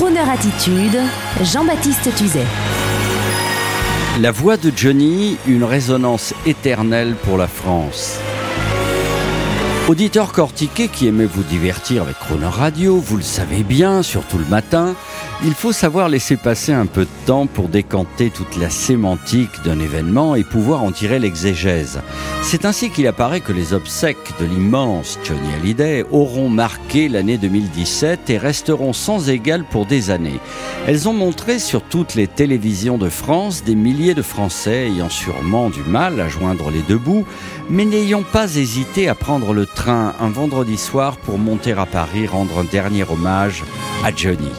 Kroneur 0.00 0.30
Attitude, 0.30 0.98
Jean-Baptiste 1.42 2.14
Tuzet. 2.16 2.46
La 4.18 4.30
voix 4.30 4.56
de 4.56 4.72
Johnny, 4.74 5.36
une 5.46 5.62
résonance 5.62 6.32
éternelle 6.46 7.16
pour 7.22 7.36
la 7.36 7.46
France. 7.46 8.18
Auditeur 9.90 10.30
cortiqué 10.30 10.86
qui 10.86 11.08
aimait 11.08 11.26
vous 11.26 11.42
divertir 11.42 12.02
avec 12.02 12.16
Croner 12.16 12.46
Radio, 12.46 12.98
vous 12.98 13.16
le 13.16 13.24
savez 13.24 13.64
bien, 13.64 14.04
surtout 14.04 14.38
le 14.38 14.44
matin, 14.44 14.94
il 15.42 15.52
faut 15.52 15.72
savoir 15.72 16.08
laisser 16.08 16.36
passer 16.36 16.72
un 16.72 16.86
peu 16.86 17.06
de 17.06 17.26
temps 17.26 17.46
pour 17.48 17.68
décanter 17.68 18.30
toute 18.30 18.56
la 18.56 18.70
sémantique 18.70 19.50
d'un 19.64 19.80
événement 19.80 20.36
et 20.36 20.44
pouvoir 20.44 20.84
en 20.84 20.92
tirer 20.92 21.18
l'exégèse. 21.18 22.02
C'est 22.40 22.66
ainsi 22.66 22.90
qu'il 22.90 23.08
apparaît 23.08 23.40
que 23.40 23.52
les 23.52 23.72
obsèques 23.72 24.32
de 24.38 24.44
l'immense 24.46 25.18
Johnny 25.24 25.52
Hallyday 25.54 26.04
auront 26.12 26.48
marqué 26.48 27.08
l'année 27.08 27.36
2017 27.36 28.30
et 28.30 28.38
resteront 28.38 28.92
sans 28.92 29.28
égal 29.28 29.64
pour 29.64 29.86
des 29.86 30.10
années. 30.10 30.38
Elles 30.86 31.08
ont 31.08 31.14
montré 31.14 31.58
sur 31.58 31.82
toutes 31.82 32.14
les 32.14 32.28
télévisions 32.28 32.96
de 32.96 33.08
France 33.08 33.64
des 33.64 33.74
milliers 33.74 34.14
de 34.14 34.22
Français 34.22 34.86
ayant 34.86 35.10
sûrement 35.10 35.68
du 35.68 35.82
mal 35.82 36.20
à 36.20 36.28
joindre 36.28 36.70
les 36.70 36.82
deux 36.82 36.98
bouts, 36.98 37.26
mais 37.68 37.84
n'ayant 37.84 38.22
pas 38.22 38.54
hésité 38.54 39.08
à 39.08 39.16
prendre 39.16 39.52
le 39.52 39.66
train 39.66 39.79
un 39.88 40.30
vendredi 40.30 40.76
soir 40.76 41.16
pour 41.16 41.38
monter 41.38 41.72
à 41.72 41.86
Paris 41.86 42.26
rendre 42.26 42.58
un 42.58 42.64
dernier 42.64 43.04
hommage 43.04 43.64
à 44.04 44.14
Johnny. 44.14 44.50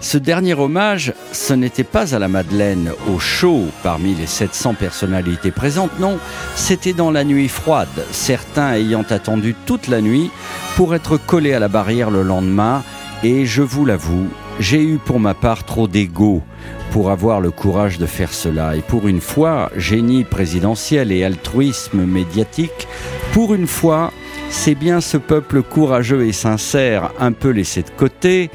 Ce 0.00 0.18
dernier 0.18 0.54
hommage, 0.54 1.14
ce 1.32 1.54
n'était 1.54 1.84
pas 1.84 2.14
à 2.14 2.18
la 2.18 2.28
Madeleine, 2.28 2.90
au 3.10 3.18
show 3.18 3.62
parmi 3.82 4.14
les 4.14 4.26
700 4.26 4.74
personnalités 4.74 5.50
présentes, 5.50 5.98
non, 5.98 6.18
c'était 6.56 6.92
dans 6.92 7.10
la 7.10 7.24
nuit 7.24 7.48
froide, 7.48 8.04
certains 8.10 8.74
ayant 8.74 9.04
attendu 9.08 9.54
toute 9.64 9.88
la 9.88 10.00
nuit 10.00 10.30
pour 10.76 10.94
être 10.94 11.16
collés 11.16 11.54
à 11.54 11.58
la 11.58 11.68
barrière 11.68 12.10
le 12.10 12.22
lendemain, 12.22 12.82
et 13.22 13.46
je 13.46 13.62
vous 13.62 13.86
l'avoue, 13.86 14.28
j'ai 14.60 14.82
eu 14.82 14.98
pour 14.98 15.20
ma 15.20 15.32
part 15.32 15.64
trop 15.64 15.88
d'ego 15.88 16.42
pour 16.90 17.10
avoir 17.10 17.40
le 17.40 17.50
courage 17.50 17.98
de 17.98 18.06
faire 18.06 18.32
cela. 18.32 18.76
Et 18.76 18.80
pour 18.80 19.08
une 19.08 19.20
fois, 19.20 19.70
génie 19.74 20.24
présidentiel 20.24 21.10
et 21.10 21.24
altruisme 21.24 22.04
médiatique, 22.04 22.86
pour 23.32 23.54
une 23.54 23.66
fois, 23.66 24.12
c'est 24.54 24.76
bien 24.76 25.00
ce 25.00 25.18
peuple 25.18 25.62
courageux 25.62 26.26
et 26.26 26.32
sincère, 26.32 27.10
un 27.18 27.32
peu 27.32 27.50
laissé 27.50 27.82
de 27.82 27.90
côté, 27.90 28.50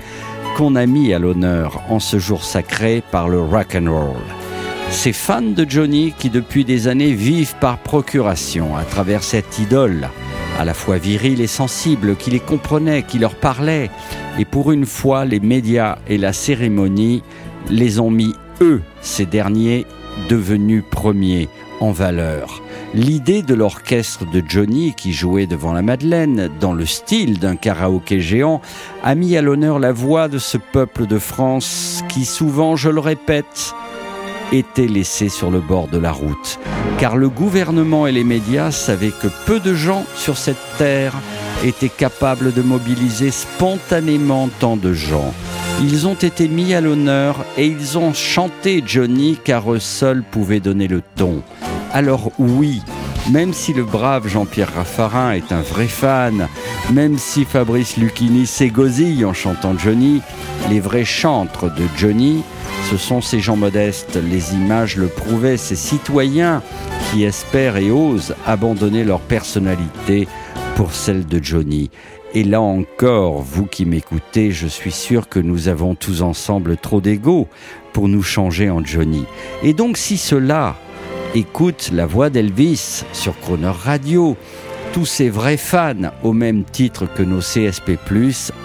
qu'on 0.58 0.75
a 0.75 0.86
mis 0.86 1.14
à 1.14 1.19
l'honneur 1.19 1.83
en 1.89 2.00
ce 2.00 2.17
jour 2.17 2.44
sacré 2.44 3.03
par 3.11 3.30
le 3.30 3.39
rock 3.39 3.75
and 3.75 3.92
roll. 3.92 4.22
Ces 4.89 5.14
fans 5.14 5.42
de 5.42 5.70
Johnny 5.70 6.14
qui 6.17 6.31
depuis 6.31 6.66
des 6.66 6.88
années 6.88 7.14
vivent 7.14 7.53
par 7.59 7.77
procuration 7.77 8.75
à 8.75 8.83
travers 8.83 9.23
cette 9.23 9.59
idole, 9.59 10.09
à 10.58 10.66
la 10.66 10.73
fois 10.73 10.97
viril 10.97 11.42
et 11.42 11.47
sensible, 11.47 12.16
qui 12.16 12.31
les 12.31 12.39
comprenait, 12.39 13.03
qui 13.03 13.20
leur 13.20 13.36
parlait. 13.36 13.92
Et 14.39 14.45
pour 14.45 14.72
une 14.72 14.88
fois, 14.88 15.25
les 15.25 15.42
médias 15.42 15.97
et 16.08 16.17
la 16.17 16.33
cérémonie 16.33 17.22
les 17.70 18.00
ont 18.00 18.09
mis, 18.09 18.33
eux, 18.61 18.81
ces 19.02 19.25
derniers, 19.25 19.86
devenus 20.30 20.83
premiers 20.89 21.50
en 21.80 21.91
valeur. 21.91 22.61
L'idée 22.94 23.41
de 23.41 23.53
l'orchestre 23.53 24.25
de 24.30 24.44
Johnny 24.47 24.94
qui 24.95 25.13
jouait 25.13 25.47
devant 25.47 25.73
la 25.73 25.81
Madeleine, 25.81 26.49
dans 26.59 26.73
le 26.73 26.86
style 26.86 27.39
d'un 27.39 27.55
karaoké 27.55 28.19
géant, 28.19 28.61
a 29.03 29.16
mis 29.16 29.38
à 29.38 29.41
l'honneur 29.41 29.80
la 29.80 29.91
voix 29.91 30.27
de 30.27 30.38
ce 30.38 30.58
peuple 30.58 31.05
de 31.05 31.19
France 31.19 32.03
qui 32.09 32.25
souvent, 32.25 32.75
je 32.75 32.89
le 32.89 32.99
répète, 32.99 33.73
était 34.52 34.88
laissé 34.88 35.30
sur 35.30 35.52
le 35.52 35.59
bord 35.59 35.88
de 35.88 35.97
la 35.97 36.11
route. 36.11 36.59
Car 36.97 37.17
le 37.17 37.30
gouvernement 37.30 38.08
et 38.08 38.11
les 38.11 38.23
médias 38.23 38.71
savaient 38.71 39.11
que 39.11 39.27
peu 39.45 39.59
de 39.59 39.73
gens 39.73 40.05
sur 40.16 40.38
cette 40.38 40.58
terre 40.77 41.14
étaient 41.64 41.89
capables 41.89 42.53
de 42.53 42.61
mobiliser 42.61 43.31
spontanément 43.31 44.49
tant 44.59 44.77
de 44.77 44.93
gens. 44.93 45.33
Ils 45.81 46.08
ont 46.08 46.16
été 46.16 46.47
mis 46.47 46.73
à 46.73 46.81
l'honneur 46.81 47.45
et 47.58 47.66
ils 47.66 47.97
ont 47.97 48.14
chanté 48.14 48.83
Johnny 48.86 49.37
car 49.42 49.71
eux 49.71 49.80
seuls 49.80 50.23
pouvaient 50.23 50.59
donner 50.59 50.87
le 50.87 51.02
ton. 51.15 51.42
Alors 51.92 52.32
oui, 52.38 52.82
même 53.32 53.54
si 53.54 53.73
le 53.73 53.83
brave 53.83 54.27
Jean-Pierre 54.27 54.73
Raffarin 54.76 55.32
est 55.33 55.52
un 55.52 55.61
vrai 55.61 55.88
fan, 55.88 56.48
même 56.94 57.17
si 57.17 57.45
Fabrice 57.45 57.98
Lucchini 57.98 58.45
s'égosille 58.45 59.26
en 59.26 59.33
chantant 59.33 59.77
Johnny, 59.77 60.22
les 60.70 60.80
vrais 60.80 61.05
chantres 61.05 61.73
de 61.73 61.83
Johnny, 61.98 62.44
ce 62.89 62.98
sont 62.98 63.22
ces 63.22 63.39
gens 63.39 63.55
modestes, 63.55 64.20
les 64.30 64.54
images 64.54 64.98
le 64.98 65.08
prouvaient, 65.08 65.58
ces 65.58 65.76
citoyens 65.76 66.61
qui 67.11 67.23
espèrent 67.23 67.77
et 67.77 67.89
osent 67.89 68.36
abandonner 68.45 69.04
leur 69.04 69.20
personnalité 69.20 70.27
pour 70.76 70.94
celle 70.94 71.26
de 71.26 71.44
Johnny. 71.44 71.89
Et 72.36 72.44
là 72.44 72.61
encore, 72.61 73.42
vous 73.42 73.66
qui 73.66 73.86
m'écoutez, 73.86 74.52
je 74.52 74.67
suis 74.67 74.92
sûr 74.92 75.27
que 75.27 75.39
nous 75.39 75.67
avons 75.67 75.95
tous 75.95 76.21
ensemble 76.21 76.77
trop 76.77 77.02
d'ego 77.02 77.48
pour 77.94 78.08
nous 78.08 78.21
changer 78.21 78.70
en 78.70 78.86
Johnny. 78.86 79.26
Et 79.64 79.73
donc 79.73 79.98
si 79.98 80.17
cela 80.17 80.76
écoute 81.35 81.91
la 81.93 82.05
voix 82.05 82.29
d'Elvis 82.29 83.03
sur 83.13 83.39
Croner 83.39 83.71
Radio, 83.71 84.35
tous 84.93 85.05
ces 85.05 85.29
vrais 85.29 85.57
fans 85.57 86.11
au 86.23 86.33
même 86.33 86.63
titre 86.63 87.05
que 87.05 87.23
nos 87.23 87.39
CSP+, 87.39 87.97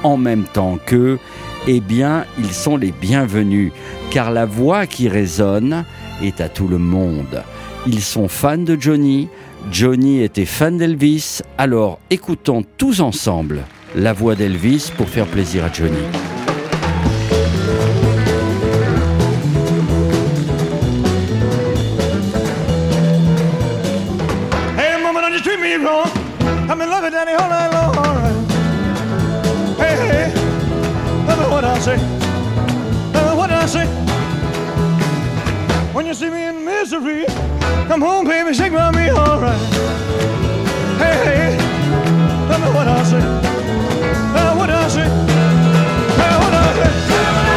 en 0.03 0.17
même 0.17 0.45
temps 0.45 0.79
qu'eux, 0.85 1.19
eh 1.67 1.81
bien, 1.81 2.25
ils 2.39 2.53
sont 2.53 2.77
les 2.77 2.93
bienvenus, 2.93 3.73
car 4.11 4.31
la 4.31 4.47
voix 4.47 4.87
qui 4.87 5.09
résonne 5.09 5.85
est 6.23 6.41
à 6.41 6.49
tout 6.49 6.69
le 6.69 6.79
monde. 6.79 7.43
Ils 7.87 8.03
sont 8.03 8.29
fans 8.29 8.59
de 8.59 8.77
Johnny, 8.79 9.29
Johnny 9.71 10.23
était 10.23 10.47
fan 10.47 10.79
d'Elvis, 10.79 11.41
alors 11.59 11.99
écoutons 12.11 12.65
tous 12.77 13.01
ensemble 13.01 13.63
la 13.95 14.13
voix 14.13 14.35
d'Elvis 14.35 14.91
pour 14.97 15.09
faire 15.09 15.27
plaisir 15.27 15.65
à 15.65 15.73
Johnny. 15.73 16.34
Me. 25.85 25.91
I'm 26.71 26.81
in 26.81 26.89
love 26.89 27.03
with 27.05 27.13
daddy 27.13 27.33
all 27.33 27.49
night 27.49 27.71
long. 27.73 27.97
all 27.99 28.15
right. 28.15 28.39
Hey, 29.77 29.97
hey, 30.09 30.33
tell 31.27 31.37
me 31.37 31.47
what 31.53 31.65
I 31.65 31.79
say. 31.79 31.99
Tell 33.13 33.31
me 33.31 33.37
what 33.37 33.51
I 33.51 33.67
say. 33.67 33.87
When 35.93 36.07
you 36.07 36.15
see 36.15 36.31
me 36.31 36.45
in 36.45 36.65
misery, 36.65 37.27
come 37.87 38.01
home, 38.01 38.25
baby, 38.27 38.55
shake 38.55 38.73
by 38.73 38.91
me, 38.93 39.11
all 39.11 39.39
right. 39.41 39.61
Hey, 41.03 41.17
hey, 41.29 41.57
tell 42.49 42.61
me 42.61 42.69
what 42.77 42.89
I 42.89 43.03
say. 43.05 43.21
Tell 43.21 44.55
me 44.55 44.59
what 44.59 44.71
I 44.71 44.89
say. 44.89 45.07
Tell 46.17 46.31
me 46.31 46.45
what 46.45 46.55
I 46.55 46.75
say. 46.79 47.54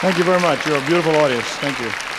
Thank 0.00 0.16
you 0.16 0.24
very 0.24 0.40
much. 0.40 0.66
You're 0.66 0.78
a 0.78 0.86
beautiful 0.86 1.14
audience. 1.16 1.44
Thank 1.44 1.78
you. 1.78 2.09